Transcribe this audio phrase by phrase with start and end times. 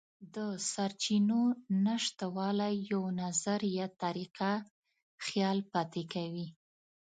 [0.35, 0.37] د
[0.71, 1.41] سرچینو
[1.85, 4.51] نشتوالی یو نظر یا طریقه
[5.25, 6.47] خیال پاتې کوي.